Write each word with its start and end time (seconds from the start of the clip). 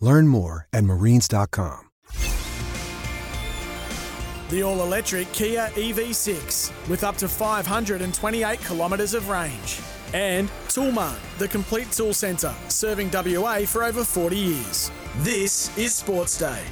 Learn 0.00 0.28
more 0.28 0.66
at 0.72 0.84
marines.com. 0.84 1.88
The 4.50 4.62
all 4.62 4.82
electric 4.82 5.30
Kia 5.32 5.68
EV6 5.74 6.88
with 6.88 7.04
up 7.04 7.16
to 7.18 7.28
528 7.28 8.60
kilometres 8.60 9.12
of 9.12 9.28
range. 9.28 9.80
And 10.14 10.48
Toolmart, 10.68 11.18
the 11.36 11.48
complete 11.48 11.92
tool 11.92 12.14
centre, 12.14 12.54
serving 12.68 13.10
WA 13.12 13.60
for 13.66 13.84
over 13.84 14.04
40 14.04 14.36
years. 14.36 14.90
This 15.18 15.76
is 15.76 15.94
Sports 15.94 16.38
Day. 16.38 16.62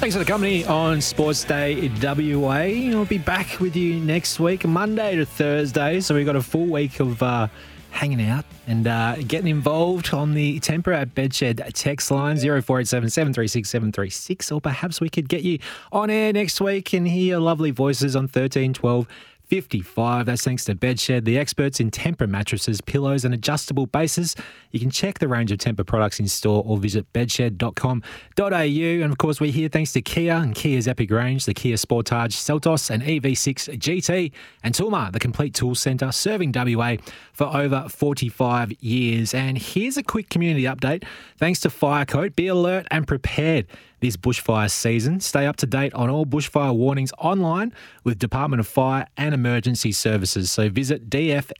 Thanks 0.00 0.14
for 0.14 0.18
the 0.18 0.26
company 0.26 0.64
on 0.66 1.00
Sports 1.00 1.44
Day 1.44 1.72
in 1.78 1.94
WA. 2.00 2.64
We'll 2.94 3.06
be 3.06 3.18
back 3.18 3.60
with 3.60 3.76
you 3.76 4.00
next 4.00 4.40
week, 4.40 4.66
Monday 4.66 5.16
to 5.16 5.24
Thursday. 5.24 6.00
So 6.00 6.14
we've 6.14 6.26
got 6.26 6.36
a 6.36 6.42
full 6.42 6.66
week 6.66 7.00
of 7.00 7.22
uh, 7.22 7.48
hanging 7.90 8.22
out 8.22 8.44
and 8.66 8.86
uh, 8.86 9.16
getting 9.26 9.48
involved 9.48 10.14
on 10.14 10.34
the 10.34 10.60
Tempera 10.60 11.06
Bedshed 11.06 11.62
text 11.74 12.10
line 12.10 12.36
0487 12.36 13.10
736 13.10 13.68
736. 13.68 14.52
Or 14.52 14.60
perhaps 14.60 15.00
we 15.00 15.08
could 15.08 15.28
get 15.28 15.42
you 15.42 15.58
on 15.92 16.10
air 16.10 16.32
next 16.32 16.60
week 16.60 16.92
and 16.92 17.06
hear 17.06 17.38
lovely 17.38 17.70
voices 17.70 18.16
on 18.16 18.22
1312 18.24 19.06
55. 19.50 20.26
That's 20.26 20.44
thanks 20.44 20.64
to 20.66 20.76
Bedshed, 20.76 21.24
the 21.24 21.36
experts 21.36 21.80
in 21.80 21.90
Tempur 21.90 22.28
mattresses, 22.28 22.80
pillows, 22.80 23.24
and 23.24 23.34
adjustable 23.34 23.86
bases. 23.86 24.36
You 24.70 24.78
can 24.78 24.90
check 24.90 25.18
the 25.18 25.26
range 25.26 25.50
of 25.50 25.58
Tempur 25.58 25.84
products 25.84 26.20
in 26.20 26.28
store 26.28 26.62
or 26.64 26.78
visit 26.78 27.12
bedshed.com.au. 27.12 28.54
And 28.54 29.10
of 29.12 29.18
course, 29.18 29.40
we're 29.40 29.50
here 29.50 29.68
thanks 29.68 29.92
to 29.94 30.02
Kia 30.02 30.34
and 30.34 30.54
Kia's 30.54 30.86
Epic 30.86 31.10
range, 31.10 31.46
the 31.46 31.54
Kia 31.54 31.74
Sportage, 31.74 32.34
Seltos, 32.34 32.90
and 32.90 33.02
EV6 33.02 33.76
GT, 33.76 34.30
and 34.62 34.72
Toolmart, 34.72 35.12
the 35.12 35.18
complete 35.18 35.52
tool 35.52 35.74
centre, 35.74 36.12
serving 36.12 36.52
WA 36.54 36.96
for 37.32 37.48
over 37.48 37.88
45 37.88 38.72
years. 38.80 39.34
And 39.34 39.58
here's 39.58 39.96
a 39.96 40.04
quick 40.04 40.30
community 40.30 40.62
update. 40.62 41.02
Thanks 41.38 41.58
to 41.60 41.70
Firecoat, 41.70 42.36
be 42.36 42.46
alert 42.46 42.86
and 42.92 43.04
prepared 43.04 43.66
this 44.00 44.16
bushfire 44.16 44.70
season. 44.70 45.20
Stay 45.20 45.46
up 45.46 45.56
to 45.56 45.66
date 45.66 45.94
on 45.94 46.10
all 46.10 46.26
bushfire 46.26 46.74
warnings 46.74 47.12
online 47.18 47.72
with 48.04 48.18
Department 48.18 48.60
of 48.60 48.66
Fire 48.66 49.06
and 49.16 49.34
Emergency 49.34 49.92
Services. 49.92 50.50
So 50.50 50.68
visit 50.68 51.08
dfes.wa.gov.au. 51.08 51.58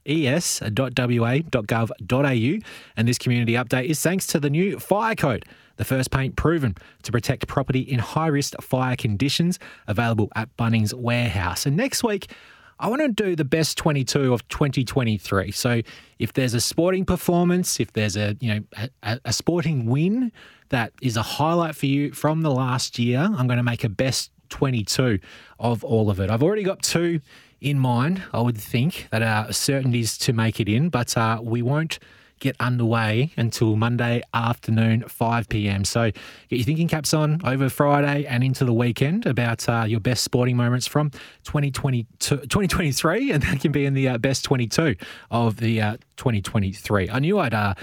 And 2.96 3.08
this 3.08 3.18
community 3.18 3.52
update 3.52 3.84
is 3.84 4.02
thanks 4.02 4.26
to 4.28 4.40
the 4.40 4.50
new 4.50 4.78
Fire 4.78 5.14
Coat. 5.14 5.44
The 5.76 5.84
first 5.84 6.10
paint 6.10 6.36
proven 6.36 6.76
to 7.04 7.12
protect 7.12 7.46
property 7.46 7.80
in 7.80 8.00
high 8.00 8.26
risk 8.26 8.60
fire 8.60 8.96
conditions, 8.96 9.58
available 9.86 10.28
at 10.36 10.54
Bunnings 10.58 10.92
Warehouse. 10.92 11.64
And 11.64 11.74
next 11.74 12.04
week, 12.04 12.30
I 12.80 12.88
want 12.88 13.02
to 13.02 13.08
do 13.08 13.36
the 13.36 13.44
best 13.44 13.76
22 13.76 14.32
of 14.32 14.48
2023. 14.48 15.50
So 15.52 15.82
if 16.18 16.32
there's 16.32 16.54
a 16.54 16.60
sporting 16.60 17.04
performance, 17.04 17.78
if 17.78 17.92
there's 17.92 18.16
a 18.16 18.36
you 18.40 18.54
know 18.54 18.88
a, 19.02 19.20
a 19.26 19.32
sporting 19.32 19.86
win 19.86 20.32
that 20.70 20.92
is 21.02 21.16
a 21.16 21.22
highlight 21.22 21.76
for 21.76 21.86
you 21.86 22.12
from 22.12 22.40
the 22.40 22.50
last 22.50 22.98
year, 22.98 23.20
I'm 23.20 23.46
going 23.46 23.58
to 23.58 23.62
make 23.62 23.84
a 23.84 23.88
best 23.90 24.30
22 24.48 25.18
of 25.58 25.84
all 25.84 26.10
of 26.10 26.20
it. 26.20 26.30
I've 26.30 26.42
already 26.42 26.62
got 26.62 26.82
two 26.82 27.20
in 27.60 27.78
mind. 27.78 28.22
I 28.32 28.40
would 28.40 28.56
think 28.56 29.08
that 29.10 29.22
are 29.22 29.52
certainties 29.52 30.16
to 30.18 30.32
make 30.32 30.58
it 30.58 30.68
in, 30.68 30.88
but 30.88 31.16
uh, 31.16 31.40
we 31.42 31.60
won't 31.60 31.98
get 32.40 32.56
underway 32.58 33.30
until 33.36 33.76
Monday 33.76 34.22
afternoon, 34.34 35.04
5 35.06 35.48
p.m. 35.48 35.84
So 35.84 36.10
get 36.10 36.56
your 36.56 36.64
thinking 36.64 36.88
caps 36.88 37.14
on 37.14 37.40
over 37.44 37.68
Friday 37.68 38.26
and 38.26 38.42
into 38.42 38.64
the 38.64 38.72
weekend 38.72 39.26
about 39.26 39.68
uh, 39.68 39.84
your 39.86 40.00
best 40.00 40.24
sporting 40.24 40.56
moments 40.56 40.86
from 40.86 41.10
2023, 41.44 43.30
and 43.30 43.42
that 43.44 43.60
can 43.60 43.70
be 43.70 43.86
in 43.86 43.94
the 43.94 44.08
uh, 44.08 44.18
best 44.18 44.44
22 44.44 44.96
of 45.30 45.58
the 45.58 45.80
uh, 45.80 45.96
2023. 46.16 47.08
I 47.10 47.18
knew 47.20 47.38
I'd 47.38 47.54
uh, 47.54 47.74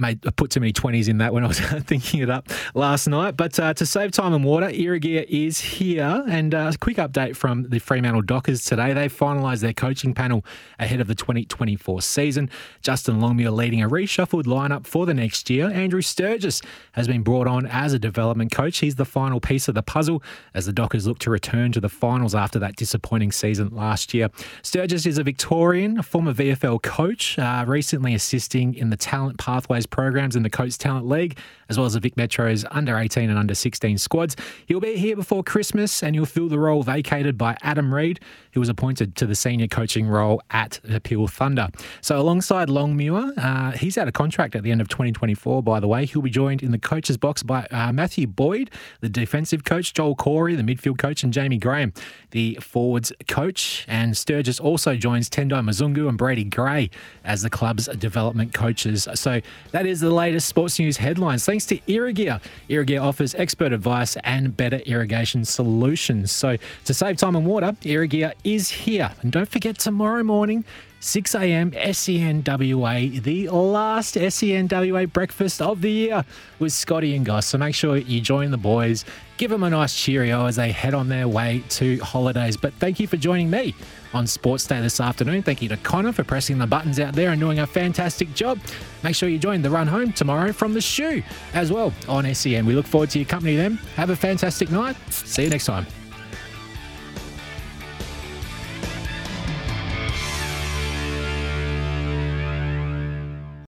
made 0.00 0.26
I 0.26 0.30
put 0.30 0.50
too 0.50 0.60
many 0.60 0.72
20s 0.72 1.08
in 1.08 1.18
that 1.18 1.32
when 1.32 1.44
I 1.44 1.46
was 1.46 1.60
thinking 1.84 2.20
it 2.20 2.30
up 2.30 2.48
last 2.74 3.06
night. 3.06 3.36
But 3.36 3.58
uh, 3.58 3.74
to 3.74 3.86
save 3.86 4.12
time 4.12 4.32
and 4.32 4.44
water, 4.44 4.68
Irrigear 4.68 5.24
is 5.28 5.60
here. 5.60 6.24
And 6.28 6.54
uh, 6.54 6.70
a 6.74 6.78
quick 6.78 6.96
update 6.96 7.36
from 7.36 7.64
the 7.64 7.78
Fremantle 7.78 8.22
Dockers 8.22 8.64
today. 8.64 8.92
They 8.92 9.08
finalised 9.08 9.60
their 9.60 9.72
coaching 9.72 10.14
panel 10.14 10.44
ahead 10.78 11.00
of 11.00 11.06
the 11.06 11.14
2024 11.14 12.02
season. 12.02 12.50
Justin 12.82 13.20
Longmuir 13.20 13.50
leading 13.50 13.82
a 13.82 13.88
reshuffled 13.88 14.44
lineup 14.44 14.86
for 14.86 15.06
the 15.06 15.14
next 15.14 15.50
year. 15.50 15.70
Andrew 15.70 16.02
Sturgis 16.02 16.62
has 16.92 17.06
been 17.06 17.22
brought 17.22 17.46
on 17.46 17.66
as 17.66 17.92
a 17.92 17.98
development 17.98 18.52
coach. 18.52 18.78
He's 18.78 18.94
the 18.94 19.04
final 19.04 19.40
piece 19.40 19.68
of 19.68 19.74
the 19.74 19.82
puzzle 19.82 20.22
as 20.54 20.66
the 20.66 20.72
Dockers 20.72 21.06
look 21.06 21.18
to 21.20 21.30
return 21.30 21.72
to 21.72 21.80
the 21.80 21.88
finals 21.88 22.34
after 22.34 22.58
that 22.58 22.76
disappointing 22.76 23.32
season 23.32 23.74
last 23.74 24.14
year. 24.14 24.30
Sturgis 24.62 25.06
is 25.06 25.18
a 25.18 25.22
Victorian, 25.22 25.98
a 25.98 26.02
former 26.02 26.32
VFL 26.32 26.82
coach, 26.82 27.38
uh, 27.38 27.64
recently 27.66 28.14
assisting 28.14 28.74
in 28.74 28.90
the 28.90 28.96
Talent 28.96 29.38
Pathways 29.38 29.86
programs 29.90 30.36
in 30.36 30.42
the 30.42 30.50
Coates 30.50 30.78
Talent 30.78 31.06
League, 31.06 31.38
as 31.68 31.78
well 31.78 31.86
as 31.86 31.94
the 31.94 32.00
Vic 32.00 32.16
Metro's 32.16 32.64
under 32.70 32.96
18 32.96 33.30
and 33.30 33.38
under 33.38 33.54
16 33.54 33.98
squads. 33.98 34.36
He'll 34.66 34.80
be 34.80 34.96
here 34.96 35.16
before 35.16 35.42
Christmas 35.42 36.02
and 36.02 36.14
he'll 36.14 36.26
fill 36.26 36.48
the 36.48 36.58
role 36.58 36.82
vacated 36.82 37.38
by 37.38 37.56
Adam 37.62 37.92
Reid, 37.94 38.20
who 38.52 38.60
was 38.60 38.68
appointed 38.68 39.16
to 39.16 39.26
the 39.26 39.34
senior 39.34 39.68
coaching 39.68 40.08
role 40.08 40.42
at 40.50 40.80
the 40.82 41.00
Peel 41.00 41.26
Thunder. 41.28 41.68
So, 42.00 42.18
alongside 42.18 42.68
Longmuir, 42.68 43.32
uh, 43.36 43.72
he's 43.72 43.96
out 43.96 44.08
of 44.08 44.14
contract 44.14 44.56
at 44.56 44.62
the 44.62 44.72
end 44.72 44.80
of 44.80 44.88
2024, 44.88 45.62
by 45.62 45.80
the 45.80 45.88
way. 45.88 46.04
He'll 46.06 46.22
be 46.22 46.30
joined 46.30 46.62
in 46.62 46.72
the 46.72 46.78
coach's 46.78 47.16
box 47.16 47.42
by 47.42 47.66
uh, 47.70 47.92
Matthew 47.92 48.26
Boyd, 48.26 48.70
the 49.00 49.08
defensive 49.08 49.64
coach, 49.64 49.92
Joel 49.92 50.14
Corey, 50.14 50.56
the 50.56 50.62
midfield 50.62 50.98
coach, 50.98 51.22
and 51.22 51.32
Jamie 51.32 51.58
Graham, 51.58 51.92
the 52.30 52.58
forwards 52.60 53.12
coach. 53.28 53.84
And 53.88 54.16
Sturgis 54.16 54.58
also 54.58 54.96
joins 54.96 55.30
Tendai 55.30 55.62
Mzungu 55.62 56.08
and 56.08 56.18
Brady 56.18 56.44
Gray 56.44 56.90
as 57.24 57.42
the 57.42 57.50
club's 57.50 57.86
development 57.86 58.52
coaches. 58.54 59.06
So, 59.14 59.40
that 59.72 59.79
is 59.86 60.00
the 60.00 60.10
latest 60.10 60.48
sports 60.48 60.78
news 60.78 60.96
headlines. 60.96 61.44
Thanks 61.44 61.66
to 61.66 61.78
Irrigear. 61.80 62.40
Irrigear 62.68 63.02
offers 63.02 63.34
expert 63.34 63.72
advice 63.72 64.16
and 64.24 64.56
better 64.56 64.78
irrigation 64.78 65.44
solutions. 65.44 66.32
So 66.32 66.56
to 66.84 66.94
save 66.94 67.16
time 67.16 67.36
and 67.36 67.46
water, 67.46 67.76
Irrigear 67.82 68.32
is 68.44 68.70
here. 68.70 69.12
And 69.22 69.32
don't 69.32 69.48
forget 69.48 69.78
tomorrow 69.78 70.22
morning, 70.22 70.64
6 71.00 71.34
a.m. 71.34 71.70
SENWA, 71.70 73.22
the 73.22 73.48
last 73.48 74.16
SENWA 74.16 75.10
breakfast 75.10 75.62
of 75.62 75.80
the 75.80 75.90
year 75.90 76.24
with 76.58 76.74
Scotty 76.74 77.16
and 77.16 77.24
Goss. 77.24 77.46
So 77.46 77.58
make 77.58 77.74
sure 77.74 77.96
you 77.96 78.20
join 78.20 78.50
the 78.50 78.58
boys, 78.58 79.06
give 79.38 79.50
them 79.50 79.62
a 79.62 79.70
nice 79.70 79.94
cheerio 79.94 80.44
as 80.44 80.56
they 80.56 80.70
head 80.70 80.92
on 80.92 81.08
their 81.08 81.26
way 81.26 81.64
to 81.70 81.96
holidays. 82.00 82.58
But 82.58 82.74
thank 82.74 83.00
you 83.00 83.06
for 83.06 83.16
joining 83.16 83.48
me 83.48 83.74
on 84.12 84.26
Sports 84.26 84.66
Day 84.66 84.82
this 84.82 85.00
afternoon. 85.00 85.42
Thank 85.42 85.62
you 85.62 85.70
to 85.70 85.78
Connor 85.78 86.12
for 86.12 86.22
pressing 86.22 86.58
the 86.58 86.66
buttons 86.66 87.00
out 87.00 87.14
there 87.14 87.30
and 87.30 87.40
doing 87.40 87.60
a 87.60 87.66
fantastic 87.66 88.34
job. 88.34 88.58
Make 89.02 89.14
sure 89.14 89.30
you 89.30 89.38
join 89.38 89.62
the 89.62 89.70
run 89.70 89.86
home 89.86 90.12
tomorrow 90.12 90.52
from 90.52 90.74
the 90.74 90.82
shoe 90.82 91.22
as 91.54 91.72
well 91.72 91.94
on 92.08 92.32
SEN. 92.34 92.66
We 92.66 92.74
look 92.74 92.86
forward 92.86 93.08
to 93.10 93.18
your 93.18 93.28
company 93.28 93.56
then. 93.56 93.76
Have 93.96 94.10
a 94.10 94.16
fantastic 94.16 94.70
night. 94.70 94.96
See 95.10 95.44
you 95.44 95.50
next 95.50 95.64
time. 95.64 95.86